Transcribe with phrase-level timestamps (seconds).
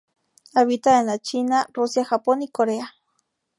[0.55, 2.95] Habita en la China, Rusia, Japón y Corea.